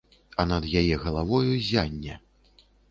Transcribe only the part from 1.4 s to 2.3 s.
ззянне.